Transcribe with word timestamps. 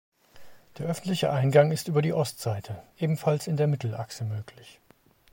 Der 0.79 0.87
öffentliche 0.87 1.31
Eingang 1.31 1.71
ist 1.71 1.87
über 1.87 2.01
die 2.01 2.11
Ostseite, 2.11 2.81
ebenfalls 2.97 3.45
in 3.45 3.55
der 3.55 3.67
Mittelachse 3.67 4.23
möglich. 4.23 4.79